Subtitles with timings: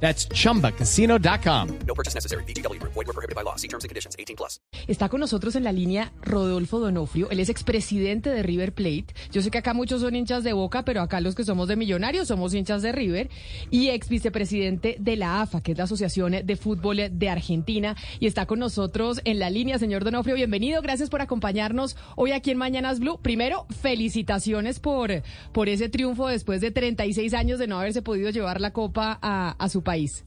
[0.00, 1.68] That's chumbacasino.com.
[1.86, 2.44] No purchase necessary.
[2.44, 2.80] BGW.
[2.82, 3.56] Void were prohibited by law.
[3.56, 4.14] See terms and conditions.
[4.18, 4.60] 18 plus.
[4.86, 7.30] Está con nosotros en la línea Rodolfo Donofrio.
[7.30, 9.06] Él es expresidente de River Plate.
[9.32, 11.76] Yo sé que acá muchos son hinchas de Boca, pero acá los que somos de
[11.76, 13.30] Millonarios somos hinchas de River.
[13.70, 17.96] Y ex vicepresidente de la AFA, que es la Asociación de Fútbol de Argentina.
[18.20, 20.36] Y está con nosotros en la línea, señor Donofrio.
[20.36, 20.82] Bienvenido.
[20.82, 23.18] Gracias por acompañarnos hoy aquí en Mañanas Blue.
[23.22, 28.60] Primero, felicitaciones por, por ese triunfo después de 36 años de no haberse podido llevar
[28.60, 30.26] la copa a, a su país.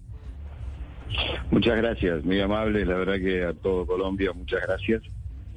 [1.52, 5.04] Muchas gracias, muy amable, la verdad que a todo Colombia, muchas gracias.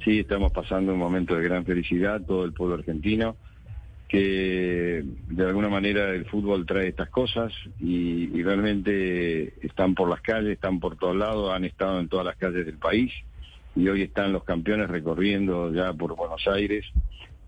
[0.03, 3.37] Sí, estamos pasando un momento de gran felicidad, todo el pueblo argentino,
[4.09, 10.21] que de alguna manera el fútbol trae estas cosas y, y realmente están por las
[10.21, 13.11] calles, están por todos lados, han estado en todas las calles del país
[13.75, 16.85] y hoy están los campeones recorriendo ya por Buenos Aires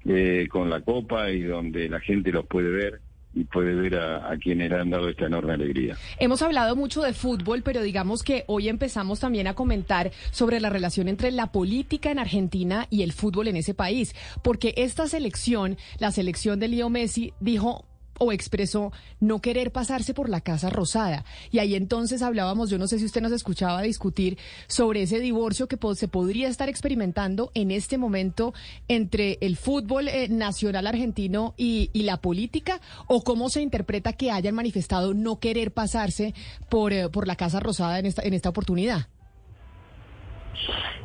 [0.05, 3.01] eh, con la copa y donde la gente los puede ver
[3.35, 5.97] y puede ver a, a, quienes han dado esta enorme alegría.
[6.19, 10.69] Hemos hablado mucho de fútbol, pero digamos que hoy empezamos también a comentar sobre la
[10.69, 15.77] relación entre la política en Argentina y el fútbol en ese país, porque esta selección,
[15.99, 17.85] la selección de Leo Messi, dijo
[18.19, 21.25] o expresó no querer pasarse por la Casa Rosada.
[21.51, 25.67] Y ahí entonces hablábamos, yo no sé si usted nos escuchaba discutir sobre ese divorcio
[25.67, 28.53] que se podría estar experimentando en este momento
[28.87, 34.53] entre el fútbol eh, nacional argentino y, la política, o cómo se interpreta que hayan
[34.53, 36.35] manifestado no querer pasarse
[36.69, 39.07] por, eh, por la Casa Rosada en esta, en esta oportunidad.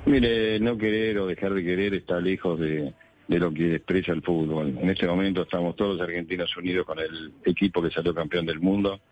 [0.06, 2.92] Mire, no querer o dejar de querer está lejos de
[3.31, 4.77] de lo que expresa el fútbol.
[4.77, 8.58] En este momento estamos todos los argentinos unidos con el equipo que salió campeón del
[8.58, 9.02] mundo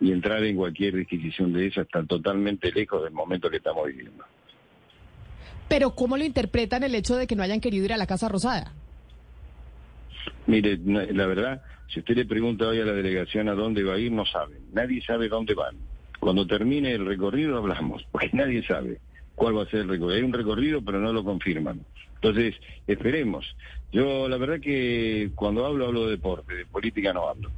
[0.00, 4.24] y entrar en cualquier disquisición de esa está totalmente lejos del momento que estamos viviendo.
[5.68, 8.28] Pero ¿cómo lo interpretan el hecho de que no hayan querido ir a la Casa
[8.28, 8.72] Rosada?
[10.48, 11.62] Mire, la verdad,
[11.94, 14.58] si usted le pregunta hoy a la delegación a dónde va a ir, no saben.
[14.72, 15.76] Nadie sabe dónde van.
[16.18, 18.98] Cuando termine el recorrido hablamos, porque nadie sabe
[19.36, 20.16] cuál va a ser el recorrido.
[20.16, 21.82] Hay un recorrido, pero no lo confirman.
[22.22, 22.54] Entonces,
[22.86, 23.56] esperemos.
[23.92, 27.50] Yo, la verdad que cuando hablo, hablo de deporte, de política no hablo.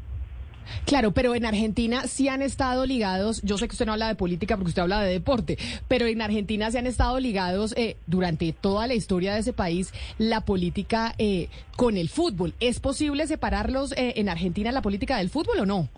[0.86, 4.14] Claro, pero en Argentina sí han estado ligados, yo sé que usted no habla de
[4.14, 5.58] política porque usted habla de deporte,
[5.88, 9.92] pero en Argentina sí han estado ligados eh, durante toda la historia de ese país
[10.18, 12.54] la política eh, con el fútbol.
[12.60, 15.88] ¿Es posible separarlos eh, en Argentina la política del fútbol o no?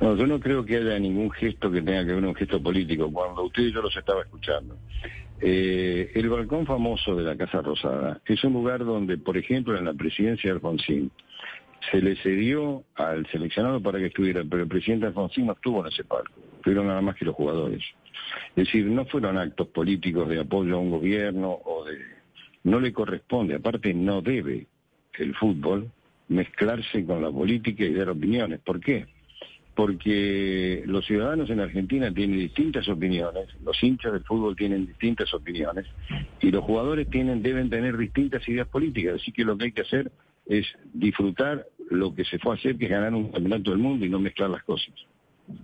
[0.00, 3.10] No, yo no creo que haya ningún gesto que tenga que ver un gesto político.
[3.12, 4.76] Cuando usted y yo los estaba escuchando.
[5.46, 9.84] Eh, el balcón famoso de la Casa Rosada es un lugar donde, por ejemplo, en
[9.84, 11.10] la presidencia de Alfonsín,
[11.90, 15.92] se le cedió al seleccionado para que estuviera, pero el presidente Alfonsín no estuvo en
[15.92, 17.82] ese palco, fueron nada más que los jugadores.
[18.56, 21.98] Es decir, no fueron actos políticos de apoyo a un gobierno o de...
[22.62, 24.66] No le corresponde, aparte no debe
[25.18, 25.90] el fútbol
[26.28, 28.60] mezclarse con la política y dar opiniones.
[28.60, 29.04] ¿Por qué?
[29.74, 35.86] Porque los ciudadanos en Argentina tienen distintas opiniones, los hinchas del fútbol tienen distintas opiniones
[36.40, 39.82] y los jugadores tienen deben tener distintas ideas políticas, así que lo que hay que
[39.82, 40.12] hacer
[40.46, 44.04] es disfrutar lo que se fue a hacer, que es ganar un campeonato del mundo
[44.04, 44.94] y no mezclar las cosas.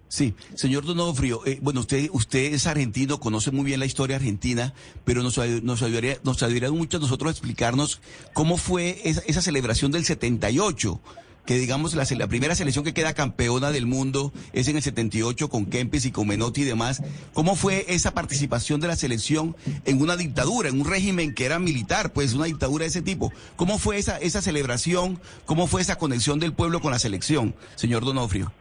[0.09, 4.75] Sí, señor Donofrio, eh, bueno, usted usted es argentino, conoce muy bien la historia argentina,
[5.05, 8.03] pero nos, nos, ayudaría, nos ayudaría mucho a nosotros a explicarnos
[8.35, 11.01] cómo fue esa, esa celebración del 78
[11.47, 15.49] que digamos la, la, primera selección que queda campeona del mundo es en el 78
[15.49, 17.03] con Kempes y con Menotti y demás.
[17.33, 21.59] ¿Cómo fue esa participación de la selección en una dictadura, en un régimen que era
[21.59, 23.33] militar, pues una dictadura de ese tipo?
[23.57, 25.19] ¿Cómo fue esa, esa celebración?
[25.47, 28.53] ¿Cómo fue esa conexión del pueblo con la selección, señor Donofrio?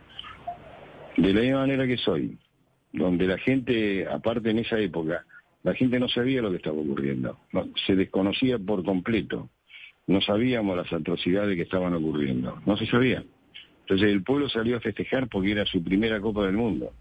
[1.17, 2.37] De la misma manera que soy,
[2.93, 5.25] donde la gente, aparte en esa época,
[5.63, 7.37] la gente no sabía lo que estaba ocurriendo,
[7.85, 9.49] se desconocía por completo
[10.09, 13.23] no sabíamos las atrocidades que estaban ocurriendo, no se sabía.
[13.81, 16.91] Entonces el pueblo salió a festejar porque era su primera Copa del Mundo.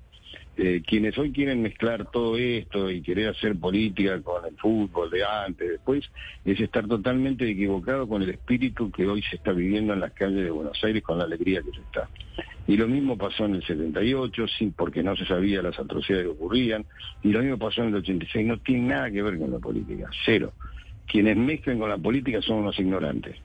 [0.58, 5.24] Eh, quienes hoy quieren mezclar todo esto y querer hacer política con el fútbol de
[5.24, 6.04] antes, después,
[6.44, 10.44] es estar totalmente equivocado con el espíritu que hoy se está viviendo en las calles
[10.44, 12.10] de Buenos Aires con la alegría que se está.
[12.66, 16.32] Y lo mismo pasó en el 78, sí, porque no se sabía las atrocidades que
[16.32, 16.84] ocurrían,
[17.22, 20.10] y lo mismo pasó en el 86, no tiene nada que ver con la política,
[20.26, 20.52] cero
[21.10, 23.36] quienes mezclan con la política son unos ignorantes.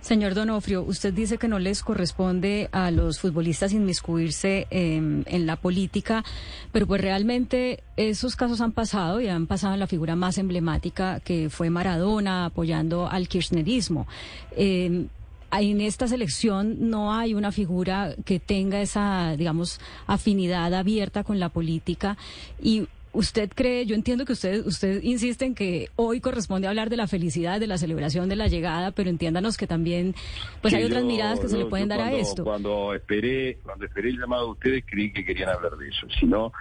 [0.00, 5.56] Señor Donofrio, usted dice que no les corresponde a los futbolistas inmiscuirse em, en la
[5.56, 6.24] política,
[6.72, 11.20] pero pues realmente esos casos han pasado y han pasado en la figura más emblemática
[11.20, 14.06] que fue Maradona apoyando al kirchnerismo.
[14.56, 15.08] Em,
[15.50, 21.48] en esta selección no hay una figura que tenga esa, digamos, afinidad abierta con la
[21.48, 22.16] política
[22.62, 22.86] y
[23.18, 27.08] ¿Usted cree, yo entiendo que usted, usted insiste en que hoy corresponde hablar de la
[27.08, 30.14] felicidad, de la celebración de la llegada, pero entiéndanos que también
[30.62, 32.44] pues hay otras miradas que se le pueden dar a esto.
[32.44, 36.06] Cuando esperé, cuando esperé el llamado de ustedes creí que querían hablar de eso.
[36.10, 36.52] Si no,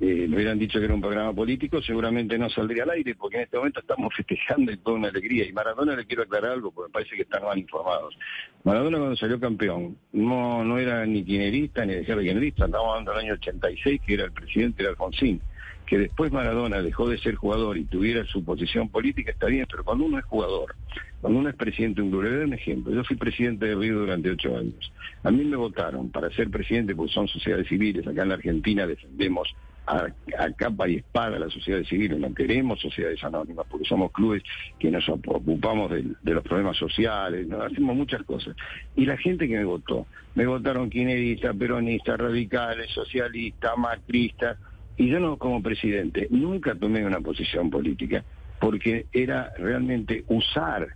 [0.00, 3.36] eh, me hubieran dicho que era un programa político, seguramente no saldría al aire, porque
[3.36, 5.46] en este momento estamos festejando y toda una alegría.
[5.46, 8.16] Y Maradona le quiero aclarar algo, porque me parece que están mal informados.
[8.64, 13.20] Maradona cuando salió campeón, no, no era ni quinerista ni de quinerista, estábamos hablando del
[13.20, 15.42] año 86, que era el presidente de Alfonsín
[15.86, 19.84] que después Maradona dejó de ser jugador y tuviera su posición política, está bien, pero
[19.84, 20.74] cuando uno es jugador,
[21.20, 23.74] cuando uno es presidente de un club, le doy un ejemplo, yo fui presidente de
[23.74, 24.92] Río durante ocho años,
[25.22, 28.86] a mí me votaron para ser presidente porque son sociedades civiles, acá en la Argentina
[28.86, 29.54] defendemos
[29.86, 30.08] a,
[30.56, 34.42] capa y espada la sociedad civil, no queremos sociedades anónimas, porque somos clubes
[34.78, 38.56] que nos ocupamos de, los problemas sociales, hacemos muchas cosas.
[38.96, 44.58] Y la gente que me votó, me votaron quineristas, peronistas, radicales, socialistas, macristas,
[44.96, 48.24] y yo no como presidente nunca tomé una posición política,
[48.60, 50.88] porque era realmente usar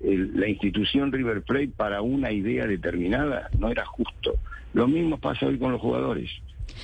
[0.00, 4.34] la institución River Plate para una idea determinada, no era justo.
[4.72, 6.30] Lo mismo pasa hoy con los jugadores.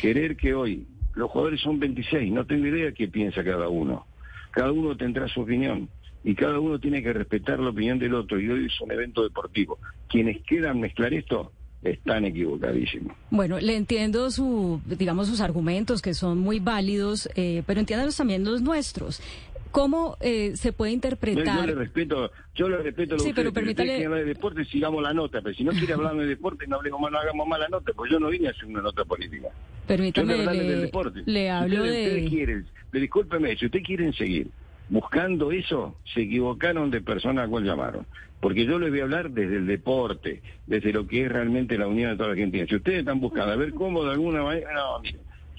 [0.01, 4.07] Querer que hoy, los jugadores son 26, no tengo idea qué piensa cada uno.
[4.51, 5.89] Cada uno tendrá su opinión
[6.25, 9.23] y cada uno tiene que respetar la opinión del otro y hoy es un evento
[9.23, 9.79] deportivo.
[10.09, 11.53] Quienes quieran mezclar esto,
[11.85, 13.15] están equivocadísimos.
[13.31, 18.45] Bueno, le entiendo su, digamos, sus argumentos que son muy válidos, eh, pero entiéndanos también
[18.45, 19.21] los nuestros.
[19.71, 21.61] ¿Cómo eh, se puede interpretar?
[21.61, 23.99] Yo, le respeto, yo le respeto lo sí, pero permítale...
[23.99, 26.77] Si hablar de deporte, sigamos la nota, pero si no quiere hablar de deporte, no
[26.77, 29.49] hablemos no hagamos más la nota, pues yo no vine a hacer una nota política.
[29.87, 30.91] Permítame, le,
[31.27, 32.07] le hablo de...
[32.07, 34.47] Ustedes quieren, discúlpeme, si ustedes quieren seguir
[34.89, 38.07] buscando eso, se equivocaron de persona a cual llamaron.
[38.41, 41.87] Porque yo les voy a hablar desde el deporte, desde lo que es realmente la
[41.87, 42.67] unión de toda la Argentina.
[42.69, 45.03] Si ustedes están buscando a ver cómo de alguna manera, no,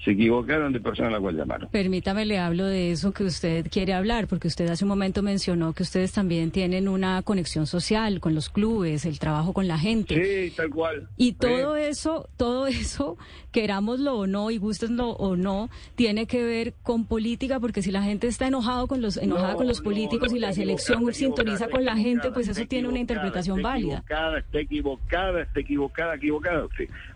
[0.04, 1.68] se equivocaron de persona a la cual llamaron.
[1.70, 5.72] Permítame, le hablo de eso que usted quiere hablar, porque usted hace un momento mencionó
[5.72, 10.48] que ustedes también tienen una conexión social con los clubes, el trabajo con la gente.
[10.48, 11.08] Sí, tal cual.
[11.16, 13.16] Y todo eso, todo eso,
[13.52, 18.02] querámoslo o no y gustenlo o no, tiene que ver con política, porque si la
[18.02, 21.96] gente está enojado con los, enojada con los políticos y la selección sintoniza con la
[21.96, 24.04] gente, pues eso tiene una interpretación válida.
[24.38, 26.68] Está equivocada, está equivocada, equivocada,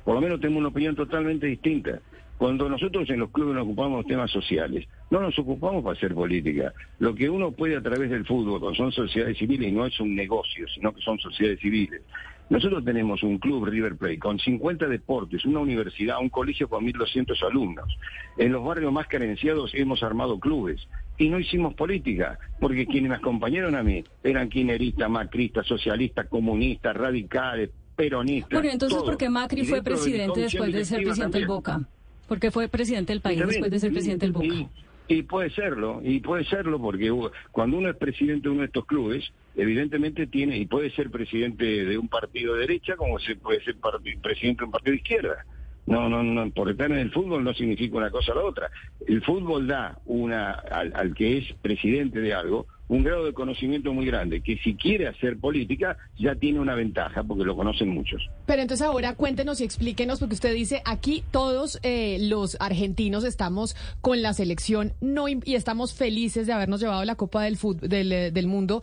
[0.05, 2.01] Por lo menos tengo una opinión totalmente distinta.
[2.41, 6.73] Cuando nosotros en los clubes nos ocupamos temas sociales, no nos ocupamos para hacer política.
[6.99, 10.01] Lo que uno puede a través del fútbol, cuando son sociedades civiles, y no es
[10.01, 12.01] un negocio, sino que son sociedades civiles.
[12.49, 17.47] Nosotros tenemos un club River Plate con 50 deportes, una universidad, un colegio con 1.200
[17.47, 17.95] alumnos.
[18.39, 20.81] En los barrios más carenciados hemos armado clubes
[21.19, 26.97] y no hicimos política, porque quienes me acompañaron a mí eran quineristas, macristas, socialistas, comunistas,
[26.97, 28.61] radicales, peronistas.
[28.61, 31.87] Bueno, entonces, ¿por qué Macri fue presidente después de ser presidente del Boca?
[32.31, 34.71] Porque fue presidente del país después de ser presidente del Boca.
[35.09, 37.13] Y, puede serlo, y puede serlo porque
[37.51, 41.65] cuando uno es presidente de uno de estos clubes, evidentemente tiene, y puede ser presidente
[41.65, 43.75] de un partido de derecha como se puede ser
[44.23, 45.45] presidente de un partido de izquierda.
[45.87, 48.71] No, no, no, por estar en el fútbol no significa una cosa o la otra.
[49.09, 54.05] El fútbol da una al que es presidente de algo un grado de conocimiento muy
[54.05, 58.29] grande, que si quiere hacer política ya tiene una ventaja, porque lo conocen muchos.
[58.47, 63.77] Pero entonces ahora cuéntenos y explíquenos, porque usted dice, aquí todos eh, los argentinos estamos
[64.01, 68.31] con la selección no, y estamos felices de habernos llevado la Copa del, del, eh,
[68.33, 68.83] del Mundo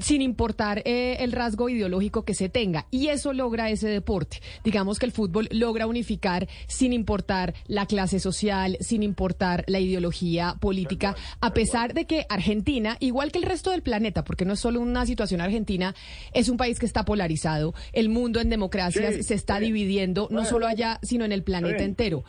[0.00, 2.86] sin importar eh, el rasgo ideológico que se tenga.
[2.90, 4.40] Y eso logra ese deporte.
[4.64, 10.56] Digamos que el fútbol logra unificar sin importar la clase social, sin importar la ideología
[10.60, 14.60] política, a pesar de que Argentina, igual que el resto del planeta, porque no es
[14.60, 15.94] solo una situación argentina,
[16.32, 17.74] es un país que está polarizado.
[17.92, 22.24] El mundo en democracias se está dividiendo, no solo allá, sino en el planeta entero.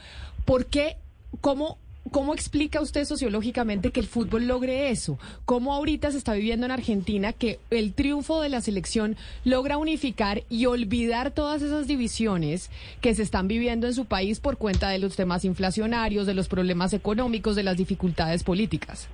[0.46, 0.98] ¿Por qué?
[1.42, 1.80] ¿Cómo
[2.12, 5.18] ¿Cómo explica usted sociológicamente que el fútbol logre eso?
[5.46, 10.44] ¿Cómo ahorita se está viviendo en Argentina que el triunfo de la selección logra unificar
[10.50, 12.70] y olvidar todas esas divisiones
[13.02, 16.50] que se están viviendo en su país por cuenta de los temas inflacionarios, de los
[16.50, 19.08] problemas económicos, de las dificultades políticas?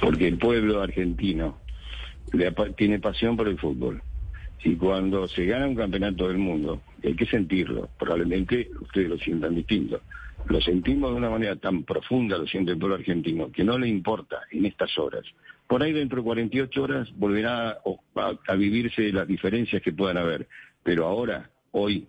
[0.00, 1.58] porque el pueblo argentino
[2.76, 4.02] tiene pasión por el fútbol.
[4.64, 9.54] Y cuando se gana un campeonato del mundo, hay que sentirlo, probablemente ustedes lo sientan
[9.54, 10.00] distinto,
[10.48, 13.88] lo sentimos de una manera tan profunda, lo siente el pueblo argentino, que no le
[13.88, 15.24] importa en estas horas.
[15.66, 17.78] Por ahí dentro de 48 horas volverá
[18.14, 20.46] a, vivirse las diferencias que puedan haber,
[20.82, 22.06] pero ahora, hoy,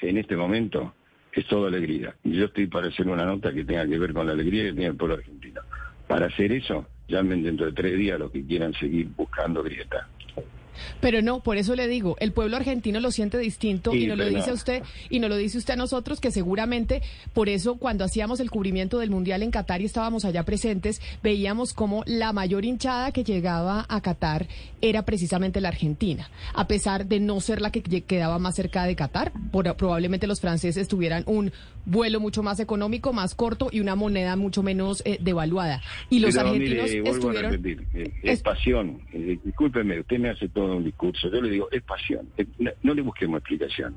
[0.00, 0.94] en este momento,
[1.32, 2.16] es toda alegría.
[2.24, 4.72] Y yo estoy para hacer una nota que tenga que ver con la alegría que
[4.72, 5.60] tiene el pueblo argentino.
[6.08, 10.08] Para hacer eso, llamen dentro de tres días los que quieran seguir buscando grieta.
[11.00, 14.18] Pero no, por eso le digo, el pueblo argentino lo siente distinto Sí, y nos
[14.18, 14.54] lo dice no.
[14.54, 17.02] usted y nos lo dice usted a nosotros que seguramente
[17.32, 21.72] por eso cuando hacíamos el cubrimiento del mundial en Qatar y estábamos allá presentes veíamos
[21.72, 24.46] como la mayor hinchada que llegaba a Qatar
[24.80, 28.94] era precisamente la Argentina, a pesar de no ser la que quedaba más cerca de
[28.96, 31.52] Qatar, por- probablemente los franceses tuvieran un
[31.86, 36.34] vuelo mucho más económico, más corto y una moneda mucho menos eh, devaluada y los
[36.34, 39.00] Pero, argentinos mire, vuelvo a estuvieron repetir, eh, es, es- pasión.
[39.12, 41.30] Eh, discúlpeme, usted me hace todo un discurso.
[41.30, 42.28] Yo le digo, es pasión.
[42.36, 43.96] Eh, no, no le busquemos explicación.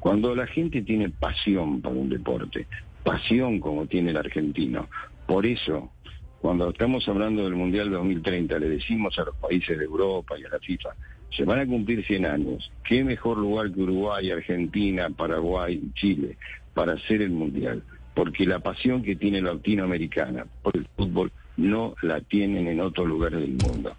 [0.00, 2.66] Cuando la gente tiene pasión por un deporte,
[3.04, 4.88] pasión como tiene el argentino,
[5.26, 5.92] por eso,
[6.40, 10.48] cuando estamos hablando del Mundial 2030, le decimos a los países de Europa y a
[10.48, 10.90] la FIFA,
[11.36, 12.70] se van a cumplir 100 años.
[12.84, 16.38] ¿Qué mejor lugar que Uruguay, Argentina, Paraguay, Chile
[16.76, 17.82] para hacer el Mundial?
[18.14, 23.06] Porque la pasión que tiene la latinoamericana por el fútbol no la tienen en otros
[23.06, 23.96] lugares del mundo.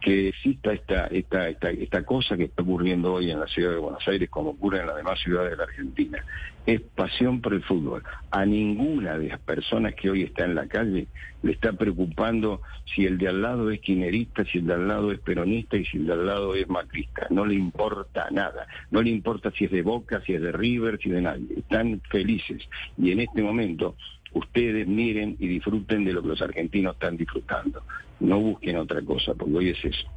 [0.00, 3.78] Que exista esta, esta, esta, esta cosa que está ocurriendo hoy en la ciudad de
[3.78, 6.24] Buenos Aires, como ocurre en las demás ciudades de la Argentina,
[6.66, 8.02] es pasión por el fútbol.
[8.30, 11.08] A ninguna de las personas que hoy está en la calle
[11.42, 12.60] le está preocupando
[12.94, 15.84] si el de al lado es quinerista, si el de al lado es peronista y
[15.84, 17.26] si el de al lado es macrista.
[17.30, 18.66] No le importa nada.
[18.90, 21.46] No le importa si es de Boca, si es de River, si de nadie.
[21.56, 22.68] Están felices.
[22.96, 23.96] Y en este momento
[24.32, 27.82] ustedes miren y disfruten de lo que los argentinos están disfrutando.
[28.20, 30.08] No busquen otra cosa, porque hoy es eso.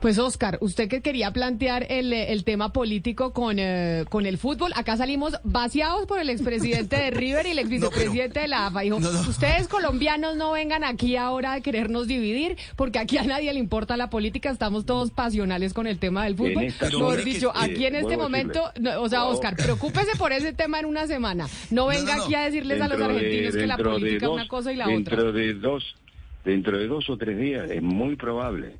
[0.00, 4.72] Pues Oscar, usted que quería plantear el, el tema político con, eh, con el fútbol,
[4.74, 8.80] acá salimos vaciados por el expresidente de River y el exvicepresidente de la AFA.
[8.80, 9.20] Dijo, No, no.
[9.20, 13.96] ustedes colombianos no vengan aquí ahora a querernos dividir, porque aquí a nadie le importa
[13.96, 16.66] la política, estamos todos pasionales con el tema del fútbol.
[16.80, 19.28] Mejor dicho, Eh, aquí en este momento, no, o sea, No.
[19.28, 21.46] Oscar, preocúpese por ese tema en una semana.
[21.70, 22.24] No venga no, no.
[22.24, 24.86] aquí a decirles a los de- argentinos que la política es una cosa y la
[24.86, 25.32] dentro otra.
[25.32, 25.94] de dos
[26.44, 28.76] dentro de dos o tres días es muy probable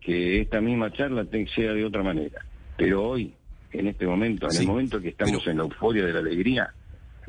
[0.00, 2.44] que esta misma charla sea de otra manera
[2.76, 3.32] pero hoy
[3.72, 6.18] en este momento en Sí, el momento que estamos pero- en la euforia de la
[6.20, 6.72] alegría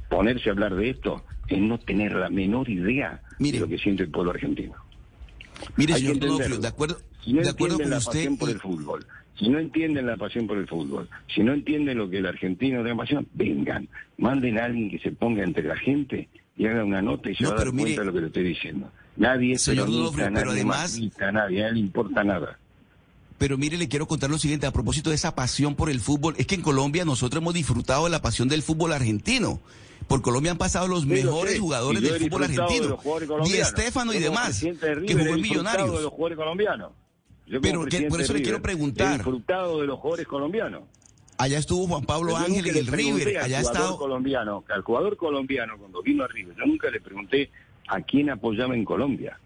[0.09, 3.57] ponerse a hablar de esto es no tener la menor idea Mire.
[3.59, 4.73] de lo que siente el pueblo argentino
[5.77, 8.11] Mire, Hay señor Donofrio, de acuerdo, si no de acuerdo entienden con la usted.
[8.13, 9.05] pasión por el fútbol,
[9.37, 12.81] si no entienden la pasión por el fútbol, si no entienden lo que el argentino
[12.81, 13.87] tiene pasión, vengan,
[14.17, 17.43] manden a alguien que se ponga entre la gente y haga una nota y se
[17.43, 18.91] No, va a dar mire- cuenta de lo que le estoy diciendo.
[19.17, 20.99] Nadie es Señor peronista, Donofrio, pero nadie además-
[21.33, 22.57] nadie, a él le importa nada.
[23.37, 26.35] Pero mire, le quiero contar lo siguiente a propósito de esa pasión por el fútbol.
[26.37, 29.59] Es que en Colombia nosotros hemos disfrutado de la pasión del fútbol argentino.
[30.07, 32.97] Por Colombia han pasado los Sí, lo mejores jugadores del fútbol de argentino.
[32.97, 33.57] jugadores Di.
[33.57, 35.91] Estefano y demás, de que River, jugó en Millonarios.
[35.97, 36.91] de los jugadores colombianos.
[37.47, 39.11] Yo Pero que- por eso de le quiero River, preguntar.
[39.11, 40.83] He disfrutado de los jugadores colombianos.
[41.37, 43.37] Allá estuvo Juan Pablo Pero Ángel en el River.
[43.39, 43.97] al Allá ha jugador estado.
[43.97, 47.49] colombiano, al jugador colombiano cuando vino a River, yo nunca le pregunté
[47.87, 49.37] a quién apoyaba en Colombia.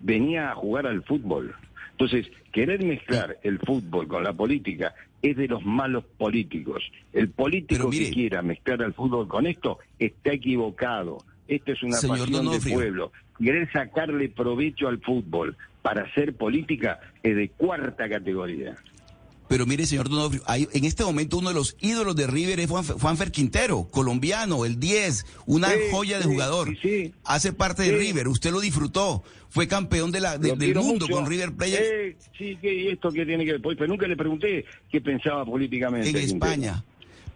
[0.00, 1.54] Venía a jugar al fútbol.
[1.92, 6.82] Entonces, querer mezclar el fútbol con la política es de los malos políticos.
[7.12, 11.18] El político mire- que quiera mezclar al fútbol con esto está equivocado.
[11.46, 13.12] Esta es una pasión del pueblo.
[13.38, 18.76] Querer sacarle provecho al fútbol para hacer política es de cuarta categoría.
[19.52, 22.70] Pero mire, señor Donofrio, hay- en este momento uno de los ídolos de River es
[22.70, 26.74] Juan, Juanfer Quintero, colombiano, el 10, una Sí, joya de sí, jugador.
[26.80, 27.12] sí.
[27.22, 27.92] Hace parte de.
[27.98, 31.08] River, usted lo disfrutó, fue campeón de la, de- Lo del mundo mucho.
[31.14, 33.60] con River Plate Eh, sí, ¿y esto qué tiene que ver?
[33.60, 36.08] Pues, Pero nunca le pregunté qué pensaba políticamente.
[36.08, 36.16] en.
[36.16, 36.82] España.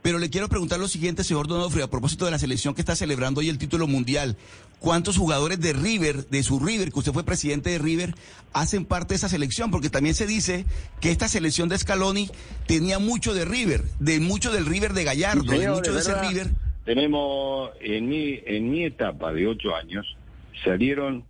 [0.00, 2.94] Pero le quiero preguntar lo siguiente, señor Donofrio, a propósito de la selección que está
[2.94, 4.37] celebrando hoy el título mundial.
[4.78, 8.14] ¿Cuántos jugadores de River, de su River, que usted fue presidente de River,
[8.52, 9.71] hacen parte de esa selección?
[9.71, 10.64] Porque también se dice
[11.00, 12.30] que esta selección de Scaloni
[12.66, 16.50] tenía mucho de River, de mucho del River de Gallardo, de mucho de ese River.
[16.85, 20.16] Tenemos, en mi, en mi etapa de ocho años,
[20.62, 21.25] salieron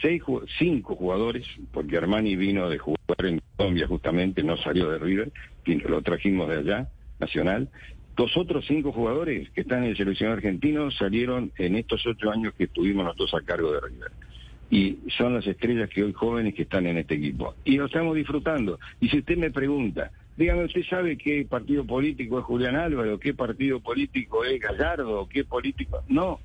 [0.00, 0.22] seis,
[0.58, 5.32] cinco jugadores, porque Armani vino de jugar en Colombia justamente, no salió de River,
[5.64, 7.68] y lo trajimos de allá, Nacional.
[8.16, 12.52] Los otros cinco jugadores que están en el seleccionado argentino salieron en estos ocho años
[12.56, 14.10] que estuvimos nosotros a cargo de River.
[14.70, 17.54] Y son las estrellas que hoy jóvenes que están en este equipo.
[17.64, 18.78] Y lo estamos disfrutando.
[19.00, 23.18] Y si usted me pregunta, dígame, ¿usted sabe qué partido político es Julián Álvaro?
[23.18, 25.28] ¿Qué partido político es Gallardo?
[25.30, 26.02] ¿Qué político?
[26.08, 26.38] No,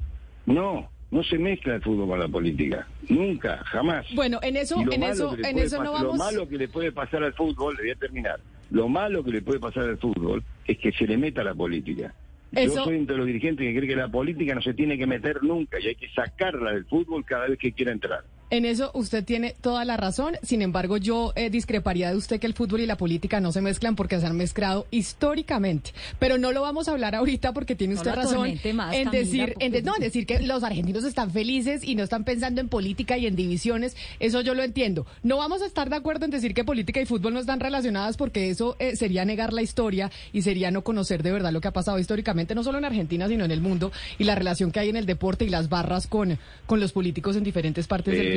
[0.46, 2.88] no, no se mezcla el fútbol con la política.
[3.08, 4.06] Nunca, jamás.
[4.14, 6.18] Bueno, en eso, en eso, en eso no pas- Lo vamos.
[6.18, 8.40] malo que le puede pasar al fútbol, le voy a terminar.
[8.72, 12.14] Lo malo que le puede pasar al fútbol es que se le meta la política.
[12.52, 15.06] Eso- Yo soy de los dirigentes que cree que la política no se tiene que
[15.08, 18.24] meter nunca y hay que sacarla del fútbol cada vez que quiera entrar.
[18.50, 20.36] En eso usted tiene toda la razón.
[20.42, 23.60] Sin embargo, yo eh, discreparía de usted que el fútbol y la política no se
[23.62, 25.92] mezclan porque se han mezclado históricamente.
[26.20, 29.72] Pero no lo vamos a hablar ahorita porque tiene usted razón más, en decir, en
[29.72, 32.70] de- porque- no, en decir que los argentinos están felices y no están pensando en
[32.70, 33.96] política y en divisiones.
[34.20, 35.06] Eso yo lo entiendo.
[35.24, 38.16] No vamos a estar de acuerdo en decir que política y fútbol no están relacionadas
[38.18, 41.68] porque eso eh, sería negar la historia y sería no conocer de verdad lo que
[41.68, 44.80] ha pasado históricamente, no solo en Argentina, sino en el mundo y la relación que
[44.80, 48.37] hay en el deporte y las barras con, con los políticos en diferentes partes del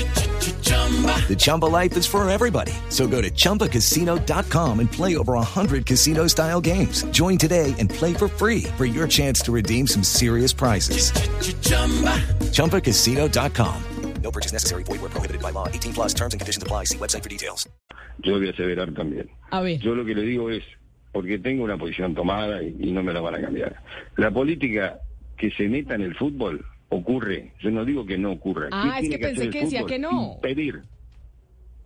[1.27, 2.73] The Chumba life is for everybody.
[2.89, 7.03] So go to ChumbaCasino.com and play over 100 casino style games.
[7.11, 11.13] Join today and play for free for your chance to redeem some serious prizes.
[12.51, 13.83] ChumbaCasino.com.
[14.21, 14.83] No purchase necessary.
[14.83, 15.67] Void where prohibited by law.
[15.67, 16.85] 18 plus terms and conditions apply.
[16.85, 17.67] See website for details.
[18.23, 19.29] Yo voy a aseverar también.
[19.51, 19.79] A ver.
[19.79, 20.63] Yo lo que le digo es,
[21.11, 23.81] porque tengo una posición tomada y, y no me la van a cambiar.
[24.17, 24.99] La política
[25.37, 27.53] que se meta en el fútbol ocurre.
[27.59, 28.67] Yo no digo que no ocurra.
[28.71, 30.33] Ah, ¿Qué es tiene que pensé que decía que no.
[30.35, 30.81] Impedir.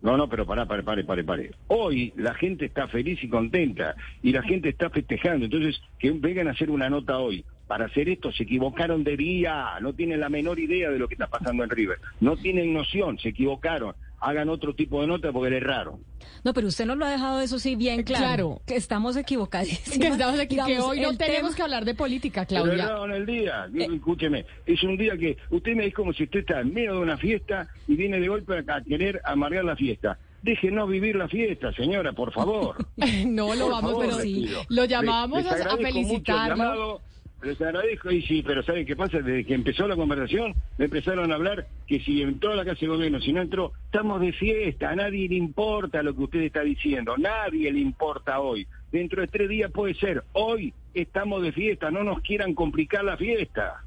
[0.02, 1.50] No, no, pero pará, pare, pare, pare, pare.
[1.68, 5.46] Hoy la gente está feliz y contenta y la gente está festejando.
[5.46, 7.44] Entonces, que vengan a hacer una nota hoy.
[7.66, 11.14] Para hacer esto se equivocaron de día, no tienen la menor idea de lo que
[11.14, 11.98] está pasando en River.
[12.20, 13.94] No tienen noción, se equivocaron.
[14.20, 16.00] Hagan otro tipo de nota porque le erraron.
[16.42, 18.24] No, pero usted nos lo ha dejado eso sí bien claro.
[18.24, 18.62] Claro.
[18.66, 19.98] Que estamos equivocadísimos.
[19.98, 22.84] Que estamos aquí, que hoy no tenemos tema- que hablar de política, Pero Claudia.
[22.84, 23.68] erraron el día.
[23.74, 27.00] Escúcheme, es un día que usted me dice como si usted está en medio de
[27.00, 30.18] una fiesta y viene de golpe a, querer amargar la fiesta.
[30.42, 32.76] Déjenos vivir la fiesta, señora, por favor.
[33.26, 34.48] no lo Por vamos, favor, pero sí.
[34.68, 37.00] Lo Les- les a- a, agradezco mucho el felicitarlo.
[37.42, 39.18] Les agradezco y sí, pero ¿saben qué pasa?
[39.18, 42.80] Desde que empezó la conversación me empezaron a hablar que si entró a la casa
[42.80, 46.40] de gobierno, si no entró, estamos de fiesta, a nadie le importa lo que usted
[46.40, 48.66] está diciendo, nadie le importa hoy.
[48.90, 53.16] Dentro de tres días puede ser, hoy estamos de fiesta, no nos quieran complicar la
[53.16, 53.82] fiesta.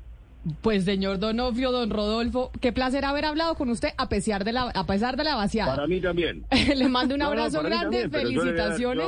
[0.62, 4.70] Pues señor Donofrio, don Rodolfo, qué placer haber hablado con usted a pesar de la,
[4.74, 5.76] a pesar de la vaciada.
[5.76, 6.44] Para mí también.
[6.76, 9.06] Le mando un No, no, abrazo mí grande, también, felicitaciones.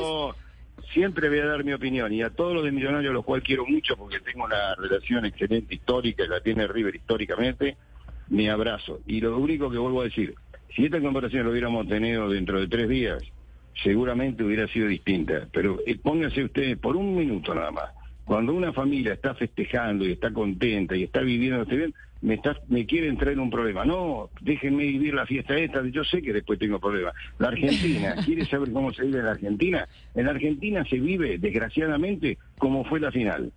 [0.93, 3.65] Siempre voy a dar mi opinión y a todos los de Millonarios, los cuales quiero
[3.65, 7.77] mucho porque tengo una relación excelente histórica y la tiene River históricamente,
[8.29, 8.99] mi abrazo.
[9.05, 10.35] Y lo único que vuelvo a decir,
[10.75, 13.23] si esta conversación lo hubiéramos tenido dentro de tres días,
[13.83, 15.47] seguramente hubiera sido distinta.
[15.51, 18.00] Pero eh, pónganse ustedes por un minuto nada más.
[18.25, 22.85] Cuando una familia está festejando y está contenta y está viviendo bien, me, está, me
[22.85, 23.83] quieren traer un problema.
[23.83, 25.83] No, déjenme vivir la fiesta esta.
[25.87, 27.13] Yo sé que después tengo problemas.
[27.39, 29.87] La Argentina, ¿quiere saber cómo se vive en la Argentina?
[30.13, 33.51] En la Argentina se vive, desgraciadamente, como fue la final.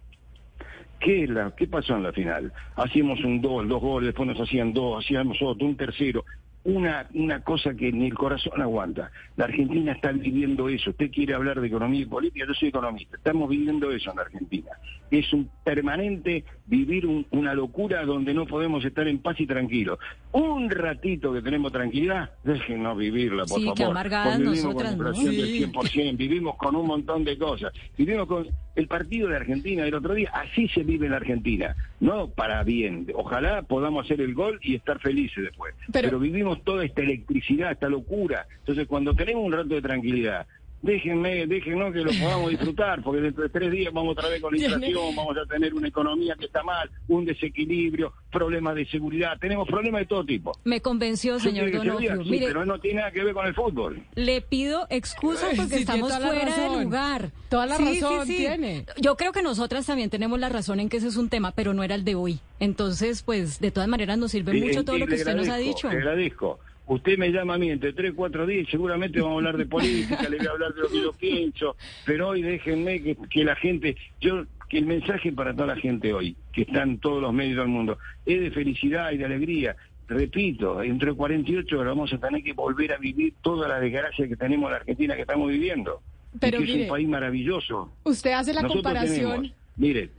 [0.99, 2.53] ¿Qué, es la, ¿Qué pasó en la final?
[2.77, 6.25] Hacíamos un gol, dos goles, después nos hacían dos, hacíamos otro, un tercero.
[6.65, 9.11] Una, una cosa que ni el corazón aguanta.
[9.37, 10.91] La Argentina está viviendo eso.
[10.91, 13.17] Usted quiere hablar de economía y política, yo soy economista.
[13.19, 14.71] Estamos viviendo eso en la Argentina.
[15.11, 19.99] Es un permanente vivir un- una locura donde no podemos estar en paz y tranquilos.
[20.33, 23.95] Un ratito que tenemos tranquilidad, déjenos vivirla, por Sí, favor.
[23.95, 24.93] Porque vivimos con ¿no?
[24.93, 25.59] inflación del Sí.
[25.59, 27.73] 100%, vivimos con un montón de cosas.
[27.99, 31.77] Vivimos con el partido de Argentina del otro día, así se vive en la Argentina,
[32.01, 33.07] no para bien.
[33.15, 35.75] Ojalá podamos hacer el gol y estar felices después.
[35.93, 38.47] Pero- Pero, vivimos toda esta electricidad, esta locura.
[38.59, 40.47] Entonces, cuando tenemos un rato de tranquilidad,
[40.85, 44.53] déjenme, déjenos que lo podamos disfrutar, porque dentro de tres días vamos otra vez con
[44.53, 49.39] la inflación, vamos a tener una economía que está mal, un desequilibrio, problemas de seguridad,
[49.41, 50.53] tenemos problemas de todo tipo.
[50.65, 51.73] Me convenció, ¿Yo señor?
[51.73, 52.23] Donofrio.
[52.23, 54.03] Sí, Mire, pero no tiene nada que ver con el fútbol.
[54.15, 57.31] le pido excusas porque sí, estamos fuera de lugar.
[57.49, 58.85] Toda la razón tiene.
[59.01, 61.73] Yo creo que nosotras también tenemos la razón en que ese es un tema, pero
[61.73, 62.41] no era el de hoy.
[62.61, 65.57] Entonces, pues, de todas maneras nos sirve mucho y todo lo que usted nos ha
[65.57, 65.91] dicho.
[65.91, 66.59] Le agradezco.
[66.87, 69.67] Usted me llama a mí entre tres, cuatro días y seguramente vamos a hablar de
[69.67, 73.43] política, le voy a hablar de lo que yo pienso, pero hoy déjenme que, que
[73.45, 77.33] la gente, yo, que el mensaje para toda la gente hoy, que están todos los
[77.33, 79.77] medios del mundo, es de felicidad y de alegría.
[80.07, 84.37] Repito, entre 48 horas vamos a tener que volver a vivir toda la desgracia que
[84.37, 86.03] tenemos en la Argentina que estamos viviendo.
[86.35, 87.93] Y que es un país maravilloso.
[88.05, 89.43] Usted hace la Nosotros comparación.
[89.43, 90.11] tenemos, mire,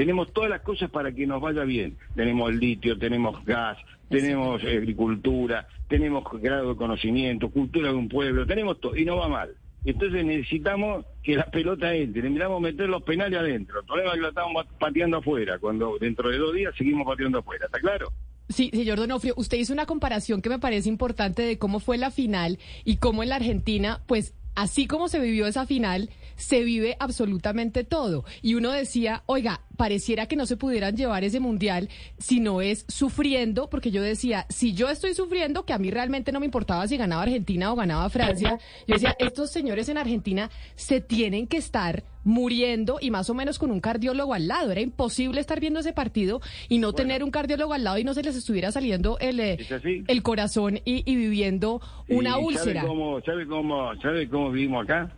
[0.00, 1.98] tenemos todas las cosas para que nos vaya bien.
[2.14, 3.76] Tenemos el litio, tenemos gas,
[4.08, 9.28] tenemos agricultura, tenemos grado de conocimiento, cultura de un pueblo, tenemos todo, y no va
[9.28, 9.50] mal.
[9.84, 13.80] Entonces necesitamos que la pelota entre, necesitamos meter los penales adentro.
[13.80, 17.40] El problema es que lo estamos pateando afuera, cuando dentro de dos días seguimos pateando
[17.40, 18.10] afuera, ¿está claro?
[18.48, 22.10] Sí, señor Donofrio, usted hizo una comparación que me parece importante de cómo fue la
[22.10, 26.08] final y cómo en la Argentina, pues así como se vivió esa final,
[26.40, 28.24] se vive absolutamente todo.
[28.42, 32.84] Y uno decía, oiga, pareciera que no se pudieran llevar ese mundial si no es
[32.88, 36.88] sufriendo, porque yo decía, si yo estoy sufriendo, que a mí realmente no me importaba
[36.88, 41.58] si ganaba Argentina o ganaba Francia, yo decía, estos señores en Argentina se tienen que
[41.58, 44.70] estar muriendo y más o menos con un cardiólogo al lado.
[44.72, 48.14] Era imposible estar viendo ese partido y no tener un cardiólogo al lado y no
[48.14, 49.58] se les estuviera saliendo el, eh,
[50.06, 52.82] el corazón y, y viviendo una ¿Y úlcera.
[52.82, 55.10] ¿Sabe cómo, sabe, cómo, ¿Sabe cómo vivimos acá?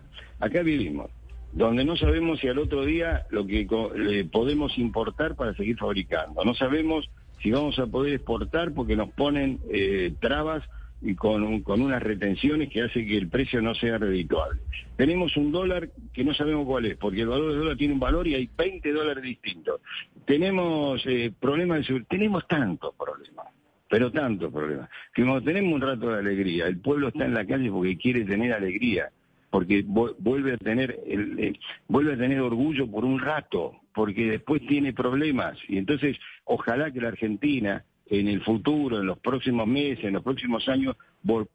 [0.43, 1.09] Acá vivimos.
[1.53, 6.45] Donde no sabemos si al otro día lo que le podemos importar para seguir fabricando.
[6.45, 7.09] No sabemos
[7.41, 10.65] si vamos a poder exportar porque nos ponen eh, trabas
[11.01, 14.61] y con, con unas retenciones que hace que el precio no sea redituable.
[14.97, 18.01] Tenemos un dólar que no sabemos cuál es, porque el valor del dólar tiene un
[18.01, 19.81] valor y hay 20 dólares distintos.
[20.25, 23.47] Tenemos eh, problemas de seguridad, tenemos tantos problemas
[23.93, 27.45] pero tantos problemas, que cuando tenemos un rato de alegría, el pueblo está en la
[27.45, 29.11] calle porque quiere tener alegría,
[29.53, 34.67] porque vu- vuelve a tener el, vuelve a tener orgullo por un rato, porque después
[34.67, 40.05] tiene problemas y entonces ojalá que la Argentina en el futuro, en los próximos meses,
[40.05, 40.97] en los próximos años,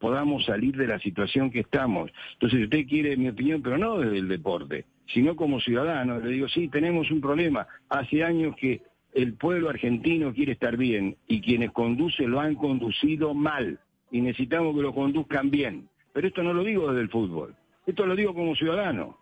[0.00, 2.10] podamos salir de la situación que estamos.
[2.32, 6.18] Entonces, usted quiere mi opinión, pero no desde el deporte, sino como ciudadano.
[6.18, 7.66] Le digo, sí, tenemos un problema.
[7.88, 8.80] Hace años que
[9.14, 13.78] el pueblo argentino quiere estar bien y quienes conducen lo han conducido mal
[14.10, 15.88] y necesitamos que lo conduzcan bien.
[16.12, 17.54] Pero esto no lo digo desde el fútbol,
[17.88, 19.18] esto lo digo como ciudadano.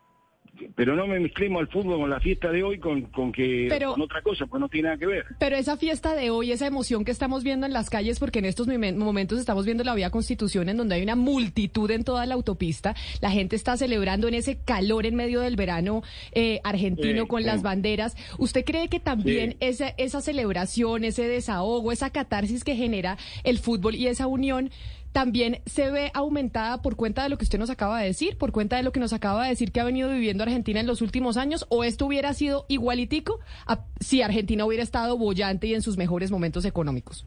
[0.74, 3.92] Pero no me mezclemos al fútbol con la fiesta de hoy con, con que Pero-
[3.92, 5.24] con otra cosa, pues no tiene nada que ver.
[5.38, 8.46] Pero esa fiesta de hoy, esa emoción que estamos viendo en las calles, porque en
[8.46, 12.24] estos momen- momentos estamos viendo la vía Constitución, en donde hay una multitud en toda
[12.24, 16.02] la autopista, la gente está celebrando en ese calor en medio del verano
[16.32, 18.16] eh, argentino con las banderas.
[18.38, 23.94] ¿Usted cree que también esa, esa celebración, ese desahogo, esa catarsis que genera el fútbol
[23.94, 24.70] y esa unión
[25.16, 28.52] también se ve aumentada por cuenta de lo que usted nos acaba de decir, por
[28.52, 31.00] cuenta de lo que nos acaba de decir que ha venido viviendo Argentina en los
[31.00, 35.80] últimos años, o esto hubiera sido igualitico a- si Argentina hubiera estado bollante y en
[35.80, 37.24] sus mejores momentos económicos?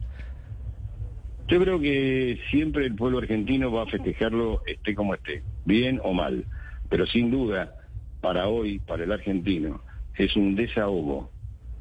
[1.48, 6.12] Yo creo que siempre el pueblo argentino va a festejarlo esté como esté, bien o
[6.12, 6.44] mal.
[6.88, 7.74] Pero sin duda,
[8.20, 9.82] para hoy, para el argentino,
[10.14, 11.32] es un desahogo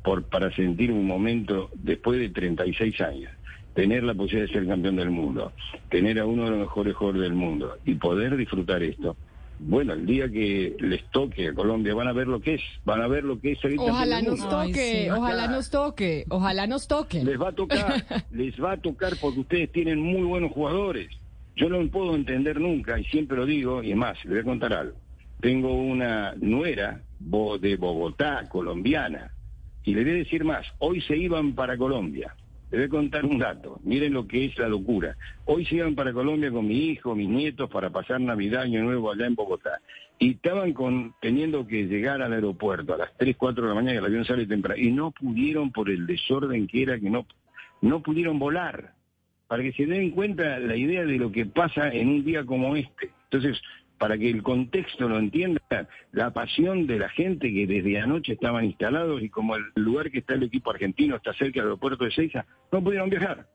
[0.03, 3.31] por, para sentir un momento después de 36 años.
[3.79, 5.53] Tener la posibilidad de ser campeón del mundo,
[5.89, 9.15] tener a uno de los mejores jugadores del mundo y poder disfrutar esto.
[9.57, 13.01] Bueno, el día que les toque a Colombia van a ver lo que es, van
[13.01, 14.41] a ver lo que es campeón Ojalá del nos.
[14.41, 15.09] Ay, toque, sí.
[15.09, 17.23] ojalá nos toque, ojalá nos toque.
[17.23, 21.07] Les va a tocar, les va a tocar porque ustedes tienen muy buenos jugadores.
[21.55, 24.43] Yo no puedo entender nunca, y siempre lo digo, y es más, le voy a
[24.43, 24.97] contar algo.
[25.39, 29.31] Tengo una nuera de Bogotá, colombiana,
[29.85, 32.35] y le voy a decir más, hoy se iban para Colombia.
[32.71, 35.15] Le voy a contar un dato, miren lo que es la locura.
[35.45, 39.11] Hoy se iban para Colombia con mi hijo, mis nietos, para pasar Navidad, Año Nuevo
[39.11, 39.81] allá en Bogotá.
[40.19, 43.93] Y estaban con, teniendo que llegar al aeropuerto a las 3, 4 de la mañana,
[43.93, 47.25] que el avión sale temprano, y no pudieron por el desorden que era, que no,
[47.81, 48.93] no pudieron volar
[49.47, 52.75] para que se den cuenta la idea de lo que pasa en un día como
[52.75, 53.09] este.
[53.31, 53.59] Entonces,
[53.99, 55.61] para que el contexto lo entienda,
[56.13, 60.19] la pasión de la gente que desde anoche estaban instalados y como el lugar que
[60.19, 63.45] está el equipo argentino está cerca del aeropuerto de Seiza, no pudieron viajar.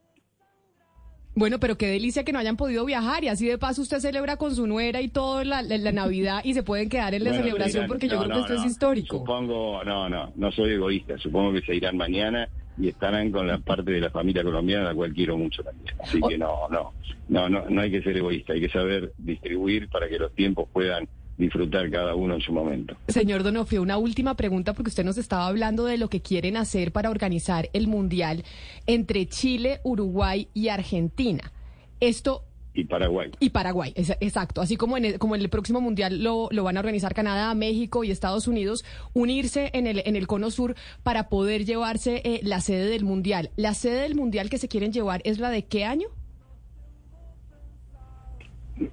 [1.37, 4.37] Bueno, pero qué delicia que no hayan podido viajar y así de paso usted celebra
[4.37, 7.31] con su nuera y todo la, la- la Navidad y se pueden quedar en la
[7.31, 8.61] Bueno, celebración porque yo creo no, que esto no.
[8.61, 9.19] es histórico.
[9.19, 13.59] Supongo, no, no, no soy egoísta, supongo que se irán mañana y estarán con la
[13.59, 15.95] parte de la familia colombiana, la cual quiero mucho también.
[16.01, 16.93] Así que no, no,
[17.29, 20.69] no, no, no hay que ser egoísta, hay que saber distribuir para que los tiempos
[20.73, 22.97] puedan disfrutar cada uno en su momento.
[23.09, 26.93] Señor Donofrio, una última pregunta porque usted nos estaba hablando de lo que quieren hacer
[26.93, 28.45] para organizar el Mundial
[28.87, 31.53] entre Chile, Uruguay y Argentina.
[32.01, 32.45] Esto
[32.77, 33.31] Y Paraguay.
[33.39, 34.61] y Paraguay, es- exacto.
[34.61, 37.55] Así como en el, como en el próximo mundial lo, lo van a organizar Canadá,
[37.55, 42.41] México y Estados Unidos, unirse en el, en el cono sur para poder llevarse eh,
[42.43, 43.51] la sede del mundial.
[43.57, 46.09] ¿La sede del mundial que se quieren llevar es la de qué año?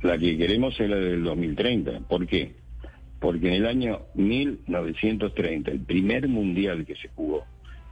[0.04, 2.02] La que queremos es la del 2030.
[2.02, 2.54] ¿Por qué?
[3.20, 7.44] Porque en el año 1930, el primer mundial que se jugó,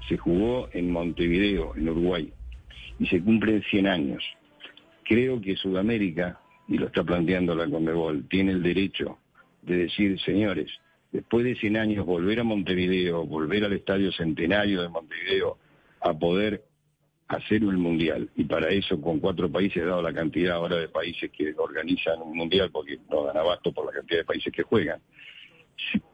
[0.08, 2.32] se jugó en Montevideo, en Uruguay,
[3.00, 4.24] y se cumplen 100 años.
[5.10, 9.18] Creo que Sudamérica, y lo está planteando la Conmebol, tiene el derecho
[9.64, 10.70] de decir, señores,
[11.12, 15.58] después de 100 años volver a Montevideo, volver al Estadio Centenario de Montevideo,
[16.00, 16.64] a poder
[17.28, 18.30] hacer el mundial.
[18.36, 22.38] Y para eso con cuatro países dado la cantidad ahora de países que organizan un
[22.38, 25.02] mundial porque no dan abasto por la cantidad de países que juegan.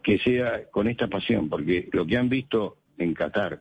[0.02, 3.60] Que sea con esta pasión porque lo que han visto en Qatar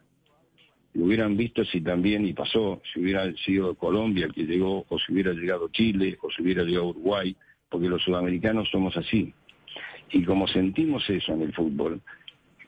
[0.95, 4.99] lo hubieran visto si también y pasó si hubiera sido Colombia el que llegó o
[4.99, 7.37] si hubiera llegado Chile o si hubiera llegado Uruguay
[7.69, 9.35] porque los sudamericanos somos así
[10.13, 12.01] Y como sentimos eso en el fútbol,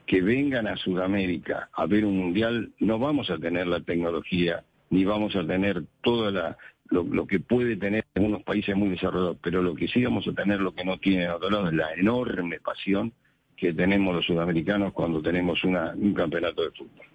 [0.05, 5.05] que vengan a Sudamérica a ver un mundial, no vamos a tener la tecnología, ni
[5.05, 6.57] vamos a tener toda la,
[6.89, 10.33] lo, que puede tener en unos países muy desarrollados, pero lo que sí vamos a
[10.33, 13.13] tener, lo que no tienen otros lados, es la enorme pasión
[13.55, 17.05] que tenemos los sudamericanos cuando tenemos una, un campeonato de fútbol.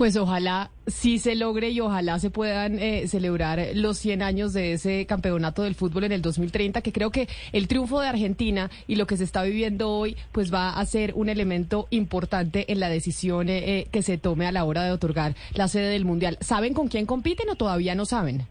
[0.00, 4.72] Pues ojalá sí se logre y ojalá se puedan eh, celebrar los 100 años de
[4.72, 8.96] ese campeonato del fútbol en el 2030, que creo que el triunfo de Argentina y
[8.96, 12.88] lo que se está viviendo hoy, pues va a ser un elemento importante en la
[12.88, 16.38] decisión eh, eh, que se tome a la hora de otorgar la sede del Mundial.
[16.40, 18.46] ¿Saben con quién compiten o todavía no saben?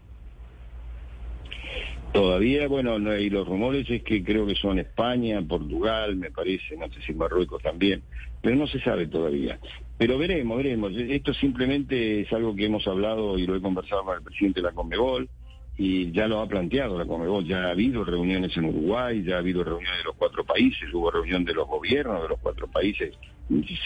[2.12, 6.76] Todavía, bueno, no, y los rumores es que creo que son España, Portugal, me parece,
[6.76, 8.04] no sé si Marruecos también,
[8.40, 9.58] pero no se sabe todavía.
[10.00, 10.92] Pero veremos, veremos.
[10.96, 14.66] Esto simplemente es algo que hemos hablado y lo he conversado con el presidente de
[14.66, 15.28] la Conmebol
[15.76, 17.44] y ya lo ha planteado la Conmebol.
[17.44, 21.10] Ya ha habido reuniones en Uruguay, ya ha habido reuniones de los cuatro países, hubo
[21.10, 23.14] reunión de los gobiernos de los cuatro países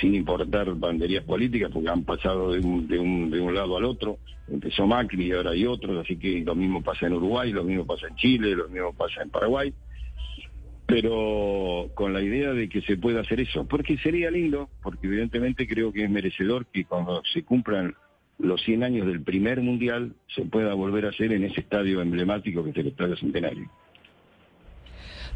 [0.00, 3.84] sin importar banderías políticas porque han pasado de un, de un, de un lado al
[3.84, 4.18] otro.
[4.46, 7.84] Empezó Macri y ahora hay otros, así que lo mismo pasa en Uruguay, lo mismo
[7.86, 9.74] pasa en Chile, lo mismo pasa en Paraguay
[10.94, 15.66] pero con la idea de que se pueda hacer eso, porque sería lindo, porque evidentemente
[15.66, 17.96] creo que es merecedor que cuando se cumplan
[18.38, 22.62] los 100 años del primer mundial se pueda volver a hacer en ese estadio emblemático
[22.62, 23.68] que es el Estadio Centenario.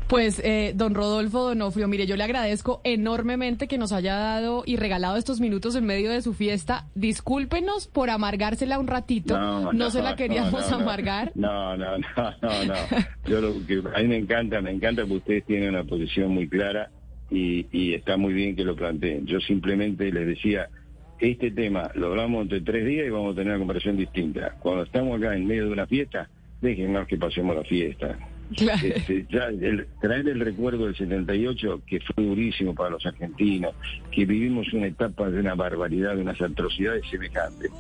[0.09, 4.77] Pues, eh, don Rodolfo Donofrio, mire, yo le agradezco enormemente que nos haya dado y
[4.77, 6.87] regalado estos minutos en medio de su fiesta.
[6.95, 9.39] Discúlpenos por amargársela un ratito.
[9.39, 11.33] No, no, se la queríamos no, no, amargar.
[11.35, 12.07] No, no, no,
[12.41, 12.75] no, no.
[13.27, 16.49] Yo lo que a mí me encanta, me encanta que ustedes tienen una posición muy
[16.49, 16.91] clara
[17.31, 19.27] y, y está muy bien que lo planteen.
[19.27, 20.71] Yo simplemente les decía,
[21.21, 24.55] este tema lo hablamos entre tres días y vamos a tener una comparación distinta.
[24.59, 26.31] Cuando estamos acá en medio de una fiesta,
[26.63, 28.17] déjenos que pasemos la fiesta.
[28.57, 28.87] Claro.
[28.87, 33.75] Este, ya el, traer el recuerdo del 78, que fue durísimo para los argentinos,
[34.11, 37.71] que vivimos una etapa de una barbaridad, de unas atrocidades semejantes.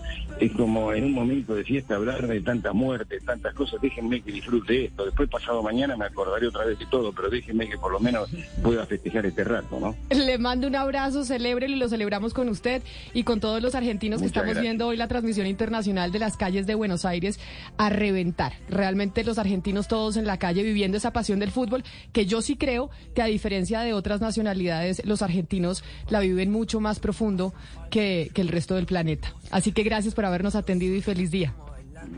[0.40, 3.80] Es como en un momento de fiesta hablar de tanta muerte, tantas cosas.
[3.80, 5.04] Déjenme que disfrute esto.
[5.04, 8.30] Después, pasado mañana, me acordaré otra vez de todo, pero déjenme que por lo menos
[8.62, 9.96] pueda festejar este rato, ¿no?
[10.14, 12.82] Le mando un abrazo, celébrelo y lo celebramos con usted
[13.14, 14.62] y con todos los argentinos Muchas que estamos gracias.
[14.62, 17.40] viendo hoy la transmisión internacional de las calles de Buenos Aires
[17.76, 18.52] a reventar.
[18.68, 22.56] Realmente los argentinos todos en la calle viviendo esa pasión del fútbol, que yo sí
[22.56, 27.54] creo que a diferencia de otras nacionalidades, los argentinos la viven mucho más profundo
[27.90, 29.34] que, que el resto del planeta.
[29.50, 31.54] Así que gracias por habernos atendido y feliz día.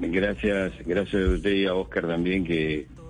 [0.00, 2.86] Gracias, gracias a usted y a Oscar también, que,